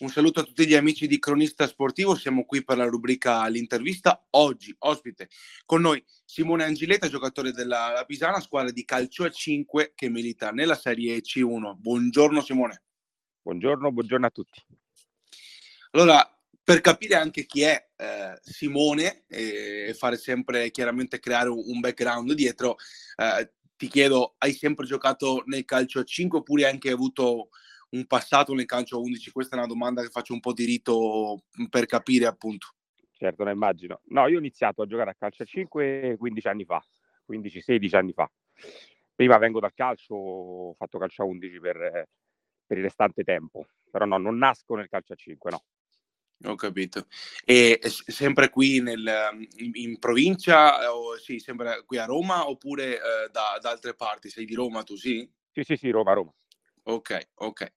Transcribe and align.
Un 0.00 0.10
saluto 0.10 0.38
a 0.38 0.44
tutti 0.44 0.64
gli 0.64 0.76
amici 0.76 1.08
di 1.08 1.18
Cronista 1.18 1.66
Sportivo, 1.66 2.14
siamo 2.14 2.44
qui 2.44 2.62
per 2.62 2.76
la 2.76 2.84
rubrica 2.84 3.44
L'intervista. 3.48 4.28
Oggi 4.30 4.72
ospite 4.78 5.28
con 5.64 5.80
noi 5.80 6.00
Simone 6.24 6.62
Angiletta, 6.62 7.08
giocatore 7.08 7.50
della 7.50 8.04
Pisana, 8.06 8.38
squadra 8.38 8.70
di 8.70 8.84
calcio 8.84 9.24
a 9.24 9.30
5 9.30 9.94
che 9.96 10.08
milita 10.08 10.52
nella 10.52 10.76
Serie 10.76 11.18
C1. 11.18 11.74
Buongiorno 11.78 12.40
Simone. 12.42 12.84
Buongiorno, 13.42 13.90
buongiorno 13.90 14.26
a 14.26 14.30
tutti. 14.30 14.64
Allora, 15.90 16.32
per 16.62 16.80
capire 16.80 17.16
anche 17.16 17.44
chi 17.44 17.62
è 17.62 17.88
eh, 17.96 18.38
Simone 18.40 19.24
e 19.26 19.96
fare 19.98 20.16
sempre 20.16 20.70
chiaramente 20.70 21.18
creare 21.18 21.48
un 21.48 21.80
background 21.80 22.34
dietro, 22.34 22.76
eh, 23.16 23.52
ti 23.76 23.88
chiedo, 23.88 24.36
hai 24.38 24.52
sempre 24.52 24.86
giocato 24.86 25.42
nel 25.46 25.64
calcio 25.64 25.98
a 25.98 26.04
5 26.04 26.38
oppure 26.38 26.66
hai 26.66 26.70
anche 26.70 26.92
avuto 26.92 27.48
un 27.90 28.06
passato 28.06 28.54
nel 28.54 28.66
calcio 28.66 29.00
11? 29.00 29.30
Questa 29.30 29.56
è 29.56 29.58
una 29.58 29.66
domanda 29.66 30.02
che 30.02 30.08
faccio 30.08 30.32
un 30.32 30.40
po' 30.40 30.52
di 30.52 30.64
rito 30.64 31.44
per 31.70 31.86
capire 31.86 32.26
appunto. 32.26 32.74
Certo, 33.12 33.44
ne 33.44 33.52
immagino. 33.52 34.00
No, 34.06 34.28
io 34.28 34.36
ho 34.36 34.40
iniziato 34.40 34.82
a 34.82 34.86
giocare 34.86 35.10
a 35.10 35.14
calcio 35.14 35.42
a 35.42 35.46
5 35.46 36.16
15 36.18 36.48
anni 36.48 36.64
fa, 36.64 36.84
15-16 37.28 37.96
anni 37.96 38.12
fa. 38.12 38.30
Prima 39.14 39.38
vengo 39.38 39.58
dal 39.58 39.74
calcio, 39.74 40.14
ho 40.14 40.74
fatto 40.74 40.98
calcio 40.98 41.22
a 41.22 41.26
11 41.26 41.58
per, 41.58 42.08
per 42.64 42.76
il 42.76 42.84
restante 42.84 43.24
tempo, 43.24 43.66
però 43.90 44.04
no, 44.04 44.18
non 44.18 44.38
nasco 44.38 44.76
nel 44.76 44.88
calcio 44.88 45.14
a 45.14 45.16
5, 45.16 45.50
no. 45.50 45.64
Ho 46.44 46.54
capito. 46.54 47.06
E 47.44 47.80
sempre 47.82 48.48
qui 48.48 48.80
nel, 48.80 49.04
in, 49.56 49.70
in, 49.74 49.98
provincia, 49.98 50.94
o 50.94 51.16
sì, 51.16 51.40
sempre 51.40 51.82
qui 51.84 51.98
a 51.98 52.04
Roma 52.04 52.48
oppure 52.48 52.94
eh, 52.94 53.28
da, 53.32 53.58
da, 53.60 53.70
altre 53.70 53.94
parti? 53.94 54.30
Sei 54.30 54.44
di 54.44 54.54
Roma 54.54 54.84
tu, 54.84 54.94
sì? 54.94 55.28
Sì, 55.50 55.64
sì, 55.64 55.76
sì, 55.76 55.90
Roma, 55.90 56.12
Roma. 56.12 56.32
Ok, 56.88 57.28
ok. 57.34 57.72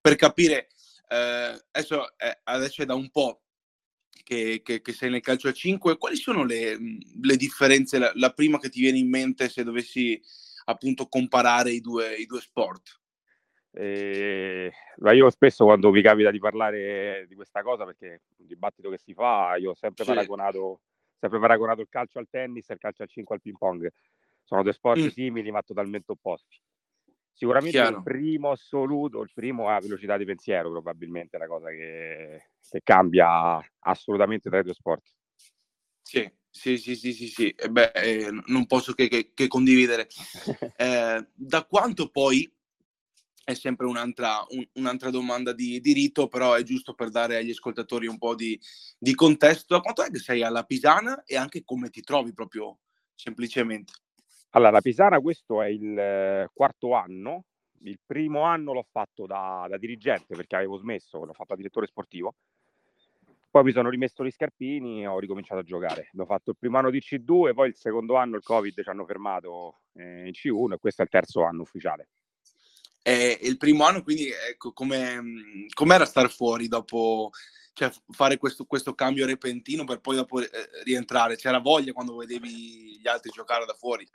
Per 0.00 0.16
capire, 0.16 0.66
eh, 1.08 1.62
adesso, 1.70 2.18
eh, 2.18 2.40
adesso, 2.42 2.82
è 2.82 2.86
da 2.86 2.94
un 2.94 3.08
po' 3.08 3.42
che, 4.24 4.62
che, 4.64 4.80
che, 4.80 4.92
sei 4.92 5.10
nel 5.10 5.20
calcio 5.20 5.46
a 5.46 5.52
5, 5.52 5.96
quali 5.96 6.16
sono 6.16 6.44
le, 6.44 6.76
le 6.76 7.36
differenze, 7.36 7.98
la, 7.98 8.10
la, 8.16 8.32
prima 8.32 8.58
che 8.58 8.68
ti 8.68 8.80
viene 8.80 8.98
in 8.98 9.08
mente 9.08 9.48
se 9.48 9.62
dovessi 9.62 10.20
appunto 10.64 11.06
comparare 11.06 11.70
i 11.70 11.80
due, 11.80 12.16
i 12.16 12.26
due 12.26 12.40
sport? 12.40 13.00
Eh, 13.70 14.72
io 15.12 15.30
spesso 15.30 15.64
quando 15.64 15.92
mi 15.92 16.02
capita 16.02 16.32
di 16.32 16.40
parlare 16.40 17.26
di 17.28 17.36
questa 17.36 17.62
cosa, 17.62 17.84
perché 17.84 18.14
è 18.14 18.20
un 18.38 18.46
dibattito 18.46 18.90
che 18.90 18.98
si 18.98 19.14
fa, 19.14 19.54
io 19.54 19.70
ho 19.70 19.74
sempre, 19.76 20.02
sì. 20.02 20.10
paragonato, 20.10 20.80
sempre 21.16 21.38
paragonato 21.38 21.80
il 21.80 21.88
calcio 21.88 22.18
al 22.18 22.26
tennis 22.28 22.68
e 22.70 22.72
il 22.72 22.80
calcio 22.80 23.04
a 23.04 23.06
5 23.06 23.36
al 23.36 23.40
ping 23.40 23.56
pong. 23.56 23.88
Sono 24.42 24.64
due 24.64 24.72
sport 24.72 24.98
mm. 24.98 25.06
simili 25.08 25.52
ma 25.52 25.62
totalmente 25.62 26.10
opposti. 26.10 26.58
Sicuramente 27.38 27.78
Chiaro. 27.78 27.98
il 27.98 28.02
primo 28.02 28.50
assoluto, 28.50 29.22
il 29.22 29.30
primo 29.32 29.68
ha 29.68 29.78
velocità 29.78 30.16
di 30.16 30.24
pensiero, 30.24 30.72
probabilmente 30.72 31.36
è 31.36 31.38
la 31.38 31.46
cosa 31.46 31.68
che, 31.68 32.48
che 32.68 32.80
cambia 32.82 33.64
assolutamente 33.78 34.50
tra 34.50 34.58
i 34.58 34.64
due 34.64 34.74
sport. 34.74 35.04
Sì, 36.02 36.28
sì, 36.50 36.78
sì, 36.78 36.96
sì, 36.96 37.12
sì, 37.12 37.28
sì. 37.28 37.48
E 37.50 37.70
beh, 37.70 37.92
eh, 37.92 38.28
non 38.46 38.66
posso 38.66 38.92
che, 38.92 39.06
che, 39.06 39.30
che 39.34 39.46
condividere. 39.46 40.08
Eh, 40.80 41.28
da 41.34 41.64
quanto 41.64 42.08
poi 42.08 42.48
è 43.44 43.54
sempre 43.54 43.86
un'altra, 43.86 44.44
un, 44.50 44.64
un'altra 44.74 45.10
domanda 45.10 45.52
di 45.52 45.80
diritto, 45.80 46.28
però 46.28 46.54
è 46.54 46.62
giusto 46.62 46.94
per 46.94 47.10
dare 47.10 47.36
agli 47.36 47.50
ascoltatori 47.50 48.06
un 48.06 48.18
po' 48.18 48.34
di, 48.34 48.58
di 48.98 49.14
contesto. 49.14 49.74
Da 49.74 49.80
quanto 49.80 50.02
è 50.02 50.10
che 50.10 50.18
sei 50.18 50.42
alla 50.42 50.64
Pisana 50.64 51.22
e 51.24 51.36
anche 51.36 51.62
come 51.64 51.90
ti 51.90 52.00
trovi 52.00 52.32
proprio 52.32 52.78
semplicemente? 53.14 53.92
Allora, 54.50 54.70
la 54.70 54.80
Pisana 54.80 55.20
questo 55.20 55.62
è 55.62 55.68
il 55.68 55.98
eh, 55.98 56.48
quarto 56.52 56.94
anno, 56.94 57.44
il 57.82 57.98
primo 58.04 58.42
anno 58.42 58.72
l'ho 58.72 58.86
fatto 58.90 59.26
da, 59.26 59.66
da 59.68 59.76
dirigente 59.76 60.34
perché 60.34 60.56
avevo 60.56 60.78
smesso, 60.78 61.24
l'ho 61.24 61.32
fatto 61.32 61.50
da 61.50 61.56
direttore 61.56 61.86
sportivo, 61.86 62.34
poi 63.50 63.64
mi 63.64 63.72
sono 63.72 63.88
rimesso 63.88 64.24
gli 64.24 64.30
scarpini 64.30 65.02
e 65.02 65.06
ho 65.06 65.18
ricominciato 65.18 65.60
a 65.60 65.64
giocare. 65.64 66.10
Ho 66.16 66.26
fatto 66.26 66.50
il 66.50 66.56
primo 66.58 66.78
anno 66.78 66.90
di 66.90 67.00
C2, 67.00 67.54
poi 67.54 67.68
il 67.68 67.76
secondo 67.76 68.16
anno 68.16 68.36
il 68.36 68.42
Covid 68.42 68.82
ci 68.82 68.88
hanno 68.88 69.06
fermato 69.06 69.80
eh, 69.94 70.26
in 70.26 70.32
C1 70.32 70.74
e 70.74 70.78
questo 70.78 71.02
è 71.02 71.04
il 71.04 71.10
terzo 71.10 71.44
anno 71.44 71.62
ufficiale. 71.62 72.08
E 73.02 73.38
il 73.42 73.56
primo 73.56 73.84
anno, 73.84 74.02
quindi, 74.02 74.28
ecco, 74.30 74.72
come, 74.72 75.66
com'era 75.72 76.04
star 76.04 76.30
fuori 76.30 76.68
dopo, 76.68 77.30
cioè, 77.72 77.90
fare 78.10 78.36
questo, 78.36 78.66
questo, 78.66 78.94
cambio 78.94 79.24
repentino 79.24 79.84
per 79.84 80.00
poi 80.00 80.16
dopo 80.16 80.40
eh, 80.40 80.48
rientrare? 80.84 81.36
C'era 81.36 81.58
voglia 81.58 81.92
quando 81.92 82.16
vedevi 82.16 82.98
gli 83.00 83.08
altri 83.08 83.30
giocare 83.30 83.64
da 83.64 83.72
fuori? 83.72 84.06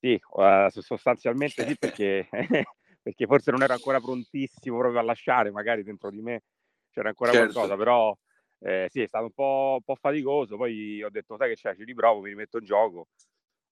Sì, 0.00 0.18
uh, 0.30 0.68
sostanzialmente 0.70 1.66
sì, 1.66 1.76
perché, 1.76 2.26
perché, 3.02 3.26
forse 3.26 3.50
non 3.50 3.62
ero 3.62 3.74
ancora 3.74 4.00
prontissimo 4.00 4.78
proprio 4.78 4.98
a 4.98 5.02
lasciare, 5.02 5.50
magari 5.50 5.82
dentro 5.82 6.10
di 6.10 6.22
me 6.22 6.42
c'era 6.90 7.10
ancora 7.10 7.32
certo. 7.32 7.52
qualcosa, 7.52 7.76
però 7.76 8.16
eh, 8.60 8.86
sì, 8.88 9.02
è 9.02 9.06
stato 9.06 9.24
un 9.24 9.32
po', 9.32 9.74
un 9.76 9.82
po', 9.84 9.94
faticoso, 9.96 10.56
poi 10.56 11.02
ho 11.02 11.10
detto, 11.10 11.36
sai 11.36 11.50
che 11.50 11.56
c'è, 11.56 11.76
ci 11.76 11.84
riprovo, 11.84 12.22
mi 12.22 12.30
rimetto 12.30 12.56
in 12.56 12.64
gioco, 12.64 12.98
ho 12.98 13.06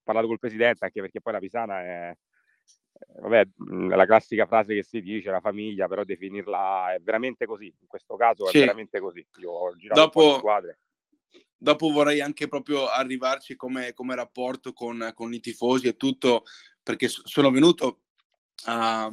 parlato 0.03 0.27
col 0.27 0.39
presidente, 0.39 0.85
anche 0.85 1.01
perché 1.01 1.23
poi 1.23 1.33
la 1.33 1.39
Pisana 1.39 1.81
è, 1.81 2.11
eh, 2.11 3.21
vabbè, 3.23 3.49
la 3.97 4.05
classica 4.05 4.45
frase 4.45 4.75
che 4.75 4.83
si 4.83 5.01
dice, 5.01 5.31
la 5.31 5.41
famiglia, 5.41 5.89
però 5.89 6.05
definirla 6.05 6.93
è 6.93 7.01
veramente 7.01 7.47
così, 7.47 7.75
in 7.81 7.87
questo 7.87 8.17
caso 8.17 8.47
è 8.47 8.51
sì. 8.51 8.59
veramente 8.59 9.01
così. 9.01 9.27
Io 9.39 9.51
ho 9.51 9.75
girato 9.77 10.01
Dopo... 10.03 10.37
squadre 10.37 10.79
dopo 11.59 11.91
vorrei 11.91 12.21
anche 12.21 12.49
proprio 12.49 12.87
arrivarci 12.87 13.57
come, 13.57 13.93
come 13.93 14.15
rapporto 14.15 14.73
con, 14.73 15.11
con, 15.15 15.35
i 15.35 15.41
tifosi 15.41 15.89
e 15.89 15.97
tutto, 15.97 16.45
perché 16.83 17.09
sono 17.09 17.51
venuto 17.51 18.03
a, 18.65 19.13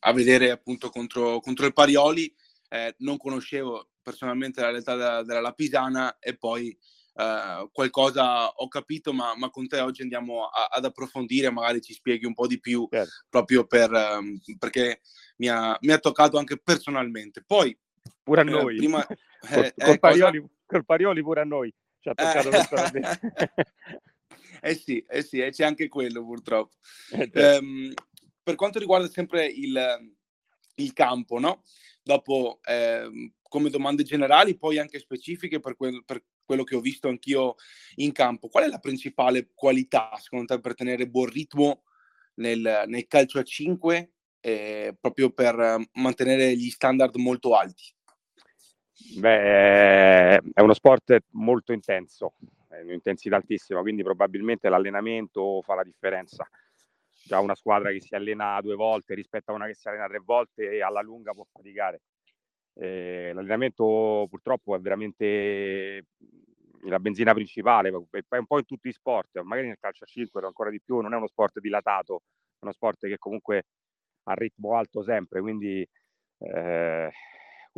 a 0.00 0.12
vedere 0.12 0.50
appunto 0.50 0.88
contro, 0.88 1.40
contro 1.40 1.66
il 1.66 1.72
Parioli, 1.72 2.34
eh, 2.70 2.94
non 2.98 3.16
conoscevo 3.18 3.90
personalmente 4.02 4.60
la 4.60 4.70
realtà 4.70 4.96
della, 4.96 5.22
della 5.22 5.40
Lapisana 5.40 6.18
e 6.18 6.36
poi 6.36 6.76
eh, 7.14 7.68
qualcosa 7.72 8.48
ho 8.48 8.68
capito, 8.68 9.12
ma, 9.12 9.34
ma, 9.36 9.50
con 9.50 9.66
te 9.66 9.80
oggi 9.80 10.02
andiamo 10.02 10.46
a, 10.46 10.68
ad 10.70 10.84
approfondire, 10.84 11.50
magari 11.50 11.80
ci 11.80 11.92
spieghi 11.92 12.24
un 12.24 12.34
po' 12.34 12.46
di 12.46 12.60
più, 12.60 12.86
certo. 12.90 13.10
proprio 13.28 13.66
per, 13.66 13.90
um, 13.90 14.38
perché 14.58 15.00
mi 15.38 15.48
ha, 15.48 15.76
mi 15.80 15.92
ha, 15.92 15.98
toccato 15.98 16.38
anche 16.38 16.58
personalmente. 16.58 17.42
Poi, 17.44 17.76
pure 18.22 18.42
a 18.42 18.44
eh, 18.44 18.50
noi, 18.50 18.76
prima, 18.76 19.04
eh, 19.06 19.16
col, 19.40 19.72
col, 19.76 19.94
eh, 19.94 19.98
Parioli, 19.98 20.48
col, 20.68 20.84
Parioli, 20.84 21.22
pure 21.22 21.40
a 21.40 21.44
noi, 21.44 21.74
ci 21.98 22.08
ha 22.08 22.14
toccato 22.14 22.50
eh 24.60 24.74
sì, 24.74 25.04
eh 25.08 25.22
sì, 25.22 25.46
c'è 25.50 25.64
anche 25.64 25.88
quello 25.88 26.24
purtroppo. 26.24 26.76
Certo. 27.08 27.40
Um, 27.40 27.92
per 28.42 28.54
quanto 28.54 28.78
riguarda 28.78 29.08
sempre 29.08 29.46
il, 29.46 30.14
il 30.76 30.92
campo, 30.92 31.38
no? 31.38 31.64
Dopo, 32.02 32.60
eh, 32.64 33.32
come 33.42 33.70
domande 33.70 34.02
generali, 34.02 34.56
poi 34.56 34.78
anche 34.78 34.98
specifiche 34.98 35.60
per, 35.60 35.76
quel, 35.76 36.02
per, 36.04 36.24
quello 36.44 36.64
che 36.64 36.76
ho 36.76 36.80
visto 36.80 37.08
anch'io 37.08 37.56
in 37.96 38.12
campo. 38.12 38.48
Qual 38.48 38.64
è 38.64 38.68
la 38.68 38.78
principale 38.78 39.50
qualità, 39.54 40.10
secondo 40.20 40.46
te, 40.46 40.60
per 40.60 40.74
tenere 40.74 41.08
buon 41.08 41.28
ritmo 41.28 41.82
nel, 42.36 42.84
nel 42.86 43.06
calcio 43.06 43.38
a 43.38 43.42
5, 43.42 44.12
eh, 44.40 44.96
proprio 44.98 45.30
per 45.30 45.78
mantenere 45.92 46.56
gli 46.56 46.70
standard 46.70 47.16
molto 47.16 47.54
alti? 47.54 47.96
Beh, 49.18 50.36
è 50.38 50.60
uno 50.60 50.74
sport 50.74 51.18
molto 51.30 51.72
intenso, 51.72 52.34
è 52.68 52.80
un'intensità 52.80 53.36
altissima, 53.36 53.80
quindi 53.80 54.02
probabilmente 54.02 54.68
l'allenamento 54.68 55.62
fa 55.62 55.74
la 55.74 55.82
differenza. 55.84 56.48
Già 57.24 57.38
una 57.40 57.54
squadra 57.54 57.90
che 57.90 58.00
si 58.00 58.14
allena 58.14 58.60
due 58.60 58.74
volte 58.74 59.14
rispetto 59.14 59.50
a 59.50 59.54
una 59.54 59.66
che 59.66 59.74
si 59.74 59.88
allena 59.88 60.06
tre 60.08 60.20
volte 60.24 60.80
alla 60.82 61.00
lunga 61.00 61.32
può 61.32 61.44
faticare. 61.50 62.00
Eh, 62.74 63.32
l'allenamento 63.34 64.26
purtroppo 64.28 64.74
è 64.74 64.80
veramente 64.80 66.04
la 66.84 66.98
benzina 67.00 67.34
principale, 67.34 67.88
è 67.90 68.36
un 68.36 68.46
po' 68.46 68.58
in 68.58 68.64
tutti 68.64 68.88
i 68.88 68.92
sport, 68.92 69.40
magari 69.40 69.66
nel 69.68 69.78
calcio 69.80 70.04
a 70.04 70.06
5 70.06 70.44
ancora 70.44 70.70
di 70.70 70.80
più, 70.80 71.00
non 71.00 71.12
è 71.12 71.16
uno 71.16 71.26
sport 71.26 71.58
dilatato, 71.60 72.22
è 72.54 72.62
uno 72.64 72.72
sport 72.72 73.06
che 73.06 73.18
comunque 73.18 73.64
ha 74.24 74.34
ritmo 74.34 74.76
alto 74.76 75.02
sempre, 75.02 75.40
quindi 75.40 75.86
eh, 76.38 77.10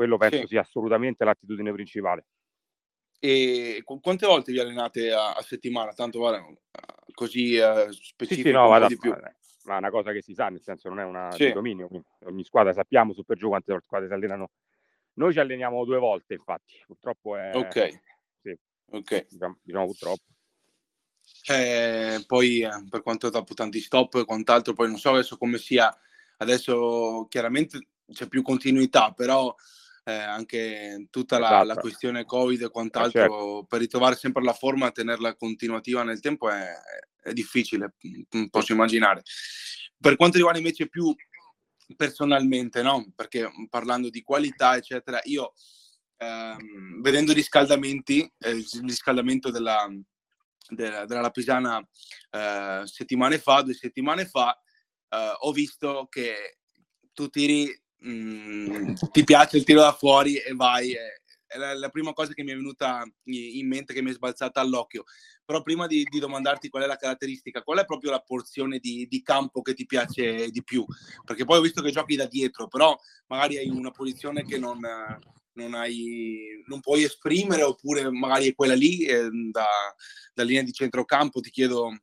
quello 0.00 0.16
penso 0.16 0.38
sì. 0.38 0.46
sia 0.46 0.62
assolutamente 0.62 1.24
l'attitudine 1.24 1.72
principale. 1.72 2.24
E 3.18 3.82
quante 3.84 4.26
volte 4.26 4.50
vi 4.50 4.58
allenate 4.58 5.12
a, 5.12 5.34
a 5.34 5.42
settimana? 5.42 5.92
Tanto 5.92 6.20
guarda, 6.20 6.42
così 7.12 7.58
uh, 7.58 7.90
specifico 7.90 8.48
sì, 8.48 8.48
sì, 8.48 8.50
no, 8.50 8.68
vada, 8.68 8.86
di 8.86 8.96
più. 8.96 9.14
Ma 9.64 9.74
è 9.74 9.78
una 9.78 9.90
cosa 9.90 10.10
che 10.12 10.22
si 10.22 10.32
sa, 10.32 10.48
nel 10.48 10.62
senso 10.62 10.88
non 10.88 11.00
è 11.00 11.04
una 11.04 11.30
sì. 11.32 11.52
dominio. 11.52 11.90
Ogni 12.24 12.44
squadra 12.44 12.72
sappiamo 12.72 13.12
su 13.12 13.24
per 13.24 13.36
giù 13.36 13.48
quante 13.48 13.78
squadre 13.84 14.08
si 14.08 14.14
allenano. 14.14 14.52
Noi 15.14 15.34
ci 15.34 15.38
alleniamo 15.38 15.84
due 15.84 15.98
volte, 15.98 16.32
infatti. 16.32 16.82
Purtroppo 16.86 17.36
è. 17.36 17.54
Ok. 17.54 18.00
Sì. 18.40 18.58
Ok. 18.92 19.26
Diciamo, 19.28 19.58
diciamo 19.62 19.84
purtroppo. 19.84 20.24
Eh, 21.46 22.24
poi 22.26 22.62
eh, 22.62 22.70
per 22.88 23.02
quanto 23.02 23.28
dopo 23.28 23.52
tanti 23.52 23.80
stop 23.80 24.14
e 24.14 24.24
quant'altro, 24.24 24.72
poi 24.72 24.88
non 24.88 24.96
so 24.96 25.10
adesso 25.10 25.36
come 25.36 25.58
sia. 25.58 25.94
Adesso 26.38 27.26
chiaramente 27.28 27.88
c'è 28.10 28.28
più 28.28 28.40
continuità, 28.40 29.12
però 29.12 29.54
eh, 30.04 30.12
anche 30.12 31.06
tutta 31.10 31.38
la, 31.38 31.48
esatto. 31.48 31.66
la, 31.66 31.74
questione 31.76 32.24
Covid 32.24 32.62
e 32.62 32.64
eh, 32.64 32.70
quant'altro, 32.70 33.20
certo. 33.20 33.66
per 33.68 33.80
ritrovare 33.80 34.16
sempre 34.16 34.42
la 34.42 34.52
forma 34.52 34.88
e 34.88 34.92
tenerla 34.92 35.36
continuativa 35.36 36.02
nel 36.02 36.20
tempo 36.20 36.50
è, 36.50 36.72
è 37.22 37.32
difficile, 37.32 37.94
posso 38.50 38.72
immaginare. 38.72 39.22
Per 39.98 40.16
quanto 40.16 40.36
riguarda 40.36 40.58
invece 40.58 40.88
più 40.88 41.14
personalmente, 41.96 42.82
no? 42.82 43.12
Perché 43.14 43.50
parlando 43.68 44.08
di 44.08 44.22
qualità, 44.22 44.76
eccetera, 44.76 45.20
io 45.24 45.52
ehm, 46.16 47.00
vedendo 47.00 47.32
i 47.32 47.34
riscaldamenti, 47.34 48.30
eh, 48.38 48.50
il 48.50 48.66
riscaldamento 48.82 49.50
della, 49.50 49.88
della, 50.68 51.04
della 51.04 51.20
Lapisana 51.20 51.86
eh, 52.30 52.82
settimane 52.84 53.38
fa, 53.38 53.62
due 53.62 53.74
settimane 53.74 54.26
fa, 54.26 54.58
eh, 55.08 55.32
ho 55.40 55.52
visto 55.52 56.06
che 56.08 56.58
tu 57.12 57.28
tiri, 57.28 57.68
mh, 58.00 58.10
mm, 58.10 58.94
ti 59.10 59.24
piace 59.24 59.56
il 59.56 59.64
tiro 59.64 59.80
da 59.80 59.92
fuori 59.92 60.36
e 60.36 60.52
vai. 60.54 60.92
è 60.92 61.56
la, 61.58 61.74
la, 61.74 61.88
prima 61.88 62.12
cosa 62.12 62.32
che 62.32 62.42
mi 62.42 62.52
è 62.52 62.54
venuta 62.54 63.02
in 63.24 63.66
mente, 63.66 63.92
che 63.92 64.02
mi 64.02 64.10
è 64.10 64.14
sbalzata 64.14 64.60
all'occhio. 64.60 65.04
Però 65.44 65.62
prima 65.62 65.86
di, 65.86 66.04
di 66.08 66.20
domandarti 66.20 66.68
qual 66.68 66.84
è 66.84 66.86
la 66.86 66.96
caratteristica, 66.96 67.62
qual 67.62 67.80
è 67.80 67.84
proprio 67.84 68.12
la 68.12 68.20
porzione 68.20 68.78
di, 68.78 69.06
di, 69.08 69.22
campo 69.22 69.62
che 69.62 69.74
ti 69.74 69.84
piace 69.84 70.48
di 70.50 70.62
più? 70.62 70.84
Perché 71.24 71.44
poi 71.44 71.58
ho 71.58 71.62
visto 71.62 71.82
che 71.82 71.90
giochi 71.90 72.14
da 72.14 72.26
dietro, 72.26 72.68
però 72.68 72.96
magari 73.26 73.56
hai 73.56 73.68
una 73.68 73.90
posizione 73.90 74.44
che 74.44 74.58
non, 74.58 74.78
non, 75.54 75.74
hai, 75.74 76.62
non 76.66 76.80
puoi 76.80 77.02
esprimere, 77.02 77.62
oppure 77.64 78.08
magari 78.10 78.48
è 78.48 78.54
quella 78.54 78.74
lì, 78.74 79.04
eh, 79.04 79.28
da, 79.50 79.66
da 80.32 80.42
linea 80.44 80.62
di 80.62 80.72
centrocampo, 80.72 81.40
ti 81.40 81.50
chiedo, 81.50 81.98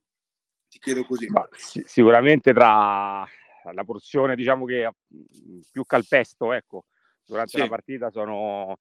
ti 0.68 0.78
chiedo 0.80 1.06
così. 1.06 1.28
Ma, 1.28 1.48
sicuramente 1.86 2.52
tra 2.52 3.26
la 3.74 3.84
porzione, 3.84 4.36
diciamo 4.36 4.66
che 4.66 4.90
più 5.72 5.86
calpesto, 5.86 6.54
ecco, 6.54 6.86
durante 7.25 7.52
sì. 7.52 7.60
la 7.60 7.68
partita 7.68 8.10
sono 8.10 8.78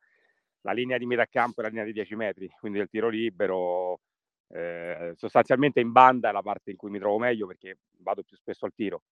la 0.62 0.72
linea 0.72 0.98
di 0.98 1.06
metà 1.06 1.26
campo 1.26 1.60
e 1.60 1.64
la 1.64 1.68
linea 1.68 1.84
di 1.84 1.92
10 1.92 2.16
metri, 2.16 2.50
quindi 2.58 2.78
il 2.78 2.88
tiro 2.88 3.08
libero. 3.08 4.00
Eh, 4.48 5.12
sostanzialmente 5.16 5.80
in 5.80 5.90
banda 5.90 6.28
è 6.28 6.32
la 6.32 6.40
parte 6.40 6.70
in 6.70 6.76
cui 6.76 6.88
mi 6.88 7.00
trovo 7.00 7.18
meglio 7.18 7.48
perché 7.48 7.78
vado 7.98 8.22
più 8.22 8.36
spesso 8.36 8.64
al 8.64 8.72
tiro. 8.74 9.02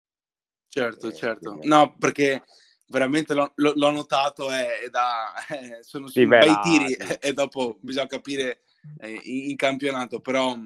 Certo, 0.69 1.09
eh, 1.09 1.15
certo. 1.15 1.51
Quindi... 1.51 1.69
No, 1.69 1.97
perché 1.99 2.45
veramente 2.89 3.35
l'ho, 3.35 3.53
l'ho 3.55 3.91
notato 3.91 4.51
e, 4.53 4.89
da, 4.91 5.33
eh, 5.49 5.83
sono 5.83 6.09
sì, 6.09 6.27
bei 6.27 6.53
tiri 6.63 6.95
e 7.21 7.33
dopo 7.33 7.79
bisogna 7.81 8.07
capire 8.07 8.63
eh, 8.99 9.21
in, 9.25 9.51
in, 9.51 9.57
campionato, 9.57 10.21
però, 10.21 10.57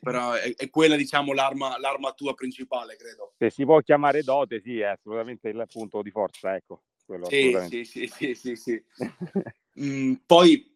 però 0.00 0.32
è, 0.32 0.54
è, 0.54 0.70
quella 0.70 0.96
diciamo 0.96 1.32
l'arma, 1.32 1.78
l'arma 1.78 2.12
tua 2.12 2.34
principale, 2.34 2.96
credo. 2.96 3.34
Se 3.38 3.50
si 3.50 3.64
può 3.64 3.80
chiamare 3.80 4.22
dote, 4.22 4.60
sì, 4.60 4.78
è 4.80 4.86
assolutamente 4.86 5.48
il 5.48 5.64
punto 5.70 6.02
di 6.02 6.10
forza, 6.10 6.54
ecco. 6.54 6.82
Sì, 7.28 7.56
sì, 7.68 7.84
sì, 7.84 8.06
sì, 8.06 8.34
sì, 8.34 8.56
sì. 8.56 8.82
mm, 9.80 10.14
poi, 10.24 10.72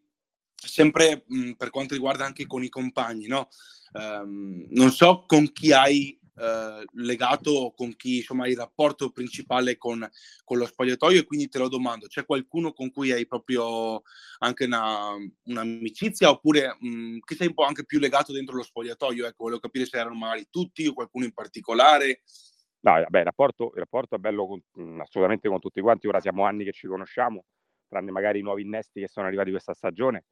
sempre 0.55 1.25
mh, 1.27 1.39
mm, 1.39 1.53
per 1.53 1.71
quanto 1.71 1.95
riguarda 1.95 2.25
anche 2.25 2.47
con 2.47 2.63
i 2.63 2.69
compagni, 2.69 3.27
no? 3.27 3.49
Um, 3.93 4.67
non 4.71 4.91
so 4.91 5.25
con 5.27 5.51
chi 5.51 5.73
hai 5.73 6.18
eh, 6.39 6.85
legato 6.93 7.73
con 7.77 7.97
chi 7.97 8.19
insomma 8.19 8.47
il 8.47 8.57
rapporto 8.57 9.11
principale 9.11 9.77
con, 9.77 10.07
con, 10.45 10.59
lo 10.59 10.67
spogliatoio 10.67 11.21
e 11.21 11.25
quindi 11.25 11.49
te 11.49 11.59
lo 11.59 11.69
domando, 11.69 12.07
c'è 12.07 12.25
qualcuno 12.25 12.73
con 12.73 12.91
cui 12.91 13.11
hai 13.11 13.27
proprio 13.27 14.03
anche 14.39 14.65
una, 14.65 15.15
un'amicizia 15.45 16.31
oppure 16.31 16.77
mh, 16.79 16.89
mm, 16.89 17.19
che 17.25 17.35
sei 17.35 17.49
un 17.49 17.55
po' 17.55 17.65
anche 17.65 17.85
più 17.85 17.99
legato 17.99 18.33
dentro 18.33 18.57
lo 18.57 18.63
spogliatoio? 18.63 19.27
Ecco, 19.27 19.45
volevo 19.45 19.61
capire 19.61 19.87
se 19.87 19.99
erano 19.99 20.15
magari 20.15 20.47
tutti 20.51 20.87
o 20.87 20.95
qualcuno 20.95 21.25
in 21.25 21.33
particolare. 21.33 22.23
No, 22.81 22.93
vabbè, 22.93 23.19
il 23.19 23.25
rapporto, 23.25 23.73
il 23.75 23.81
rapporto 23.81 24.15
è 24.15 24.19
bello 24.19 24.47
con, 24.47 24.63
mm, 24.81 25.01
assolutamente 25.01 25.49
con 25.49 25.59
tutti 25.59 25.81
quanti, 25.81 26.07
ora 26.07 26.21
siamo 26.21 26.45
anni 26.45 26.65
che 26.65 26.73
ci 26.73 26.87
conosciamo, 26.87 27.45
tranne 27.89 28.11
magari 28.13 28.39
i 28.39 28.43
nuovi 28.43 28.63
innesti 28.63 29.01
che 29.01 29.09
sono 29.09 29.27
arrivati 29.27 29.51
questa 29.51 29.75
stagione 29.75 30.25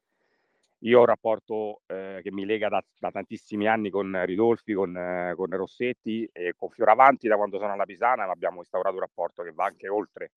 io 0.79 0.97
ho 0.97 1.01
un 1.01 1.07
rapporto 1.07 1.81
eh, 1.87 2.19
che 2.21 2.31
mi 2.31 2.45
lega 2.45 2.69
da, 2.69 2.83
da, 2.99 3.09
tantissimi 3.09 3.67
anni 3.67 3.89
con 3.89 4.23
Ridolfi, 4.25 4.73
con, 4.73 4.95
eh, 4.95 5.33
con, 5.35 5.49
Rossetti 5.49 6.29
e 6.31 6.53
con 6.55 6.69
Fioravanti 6.69 7.27
da 7.27 7.35
quando 7.35 7.57
sono 7.57 7.73
alla 7.73 7.85
Pisana, 7.85 8.25
ma 8.25 8.31
abbiamo 8.31 8.59
instaurato 8.59 8.95
un 8.95 9.01
rapporto 9.01 9.43
che 9.43 9.51
va 9.51 9.65
anche 9.65 9.87
oltre 9.87 10.31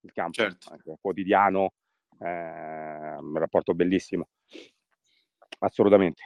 il 0.00 0.12
campo, 0.12 0.32
certo. 0.32 0.72
anche 0.72 0.96
quotidiano, 1.00 1.74
eh, 2.20 2.26
un 2.26 3.38
rapporto 3.38 3.74
bellissimo, 3.74 4.28
assolutamente. 5.60 6.22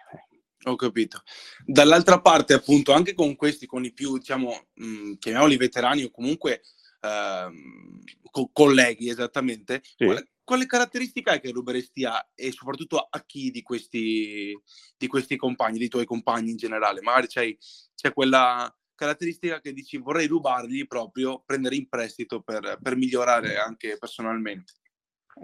Ho 0.65 0.75
capito. 0.75 1.23
Dall'altra 1.65 2.21
parte, 2.21 2.55
appunto, 2.55 2.93
anche 2.93 3.15
con 3.15 3.37
questi, 3.37 3.67
con 3.67 3.85
i 3.85 3.93
più, 3.93 4.19
diciamo, 4.19 4.69
mh, 4.75 4.87
mm, 4.87 5.13
chiamiamoli 5.15 5.57
veterani 5.57 6.05
o 6.05 6.11
comunque 6.11 6.63
ehm, 7.01 8.01
co- 8.31 8.51
colleghi, 8.53 9.09
esattamente, 9.09 9.81
sì. 9.83 10.05
quale, 10.05 10.29
quale 10.49 10.65
caratteristica 10.65 11.33
è 11.33 11.41
che 11.41 11.51
ruberesti 11.51 12.07
a 12.07 12.27
e 12.35 12.53
soprattutto 12.53 12.97
a 12.97 13.23
chi 13.27 13.51
di 13.51 13.61
questi, 13.61 14.59
di 14.97 15.07
questi 15.07 15.37
compagni, 15.37 15.77
dei 15.77 15.89
tuoi 15.89 16.07
compagni 16.07 16.53
in 16.53 16.57
generale? 16.57 17.03
Magari 17.03 17.27
c'è, 17.27 17.55
c'è 17.95 18.15
quella 18.15 18.75
caratteristica 18.95 19.61
che 19.61 19.75
dici 19.75 19.99
vorrei 19.99 20.27
rubargli 20.27 20.87
proprio, 20.87 21.43
prendere 21.45 21.77
in 21.77 21.87
prestito 21.87 22.41
per, 22.41 22.79
per 22.81 22.97
migliorare 22.97 23.59
anche 23.59 23.99
personalmente. 23.99 24.73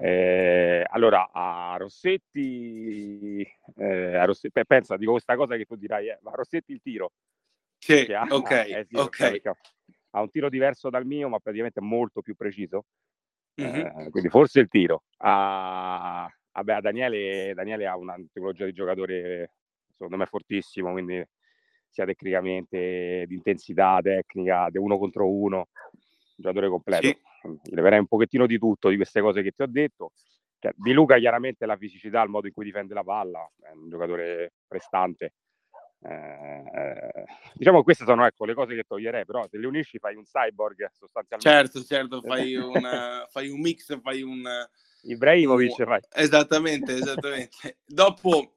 Eh, 0.00 0.86
allora, 0.88 1.28
a 1.30 1.76
Rossetti, 1.76 3.46
eh, 3.76 4.16
a 4.16 4.24
Rossetti, 4.24 4.64
pensa, 4.66 4.96
dico 4.96 5.12
questa 5.12 5.36
cosa 5.36 5.54
che 5.56 5.66
tu 5.66 5.76
dirai, 5.76 6.08
eh, 6.08 6.18
ma 6.22 6.30
a 6.30 6.36
Rossetti 6.36 6.72
il 6.72 6.80
tiro. 6.82 7.12
Sì, 7.76 8.10
ha, 8.14 8.26
ok, 8.26 8.50
eh, 8.50 8.86
sì, 8.88 8.96
okay. 8.96 9.42
Ha 10.12 10.22
un 10.22 10.30
tiro 10.30 10.48
diverso 10.48 10.88
dal 10.88 11.04
mio, 11.04 11.28
ma 11.28 11.38
praticamente 11.40 11.82
molto 11.82 12.22
più 12.22 12.34
preciso. 12.34 12.86
Mm-hmm. 13.62 14.08
quindi 14.10 14.28
forse 14.28 14.60
il 14.60 14.68
tiro. 14.68 15.04
A, 15.18 16.28
vabbè, 16.52 16.80
Daniele, 16.80 17.52
Daniele 17.54 17.86
ha 17.86 17.96
una 17.96 18.16
tipologia 18.32 18.64
di 18.64 18.72
giocatore 18.72 19.52
secondo 19.92 20.16
me 20.16 20.26
fortissimo, 20.26 20.92
quindi 20.92 21.24
sia 21.88 22.04
tecnicamente, 22.04 23.24
di 23.26 23.34
intensità, 23.34 24.00
tecnica, 24.02 24.68
di 24.68 24.78
uno 24.78 24.98
contro 24.98 25.30
uno, 25.30 25.56
un 25.58 26.34
giocatore 26.36 26.68
completo. 26.68 27.06
Sì. 27.06 27.20
Leverei 27.70 28.00
un 28.00 28.06
pochettino 28.06 28.46
di 28.46 28.58
tutto 28.58 28.88
di 28.88 28.96
queste 28.96 29.20
cose 29.20 29.42
che 29.42 29.52
ti 29.52 29.62
ho 29.62 29.68
detto. 29.68 30.12
Cioè, 30.58 30.72
di 30.76 30.92
Luca 30.92 31.18
chiaramente 31.18 31.66
la 31.66 31.76
fisicità, 31.76 32.22
il 32.22 32.30
modo 32.30 32.48
in 32.48 32.52
cui 32.52 32.64
difende 32.64 32.94
la 32.94 33.04
palla, 33.04 33.48
è 33.60 33.70
un 33.72 33.88
giocatore 33.88 34.54
prestante. 34.66 35.34
Eh, 36.06 37.24
diciamo 37.54 37.78
che 37.78 37.84
queste 37.84 38.04
sono 38.04 38.26
ecco, 38.26 38.44
le 38.44 38.52
cose 38.52 38.74
che 38.74 38.84
toglierei, 38.86 39.24
però 39.24 39.46
se 39.48 39.56
le 39.56 39.66
unisci 39.66 39.98
fai 39.98 40.16
un 40.16 40.24
cyborg 40.24 40.90
sostanzialmente. 40.92 41.72
Certo, 41.72 41.82
certo, 41.82 42.20
fai 42.20 42.54
un, 42.56 42.72
fai 43.30 43.48
un 43.48 43.60
mix, 43.60 43.98
fai 44.00 44.22
un... 44.22 44.42
Ibrahimovic 45.02 45.78
un... 45.78 45.84
fai. 45.86 46.00
Esattamente, 46.12 46.94
esattamente. 46.94 47.78
Dopo 47.86 48.56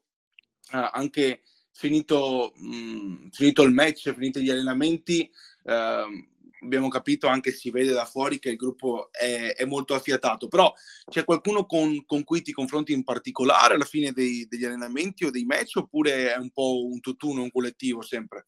uh, 0.74 0.90
anche 0.92 1.44
finito, 1.72 2.52
mh, 2.56 2.76
mm, 2.76 3.28
finito 3.30 3.64
il 3.64 3.72
match, 3.72 4.14
finiti 4.14 4.42
gli 4.42 4.50
allenamenti, 4.50 5.30
uh, 5.64 6.36
abbiamo 6.62 6.88
capito, 6.88 7.28
anche 7.28 7.52
si 7.52 7.70
vede 7.70 7.94
da 7.94 8.06
fuori 8.06 8.40
che 8.40 8.50
il 8.50 8.56
gruppo 8.56 9.10
è, 9.12 9.54
è 9.56 9.66
molto 9.66 9.94
affiatato, 9.94 10.48
però 10.48 10.74
c'è 11.10 11.24
qualcuno 11.24 11.66
con, 11.66 12.06
con, 12.06 12.24
cui 12.24 12.42
ti 12.42 12.52
confronti 12.52 12.94
in 12.94 13.04
particolare 13.04 13.76
alla 13.76 13.86
fine 13.86 14.12
dei, 14.12 14.46
degli 14.48 14.66
allenamenti 14.66 15.26
o 15.26 15.32
dei 15.32 15.46
match 15.46 15.78
oppure 15.78 16.34
è 16.34 16.38
un 16.38 16.50
po' 16.52 16.86
un 16.86 17.00
tutt'uno, 17.00 17.44
un 17.44 17.52
collettivo 17.52 18.02
sempre? 18.02 18.46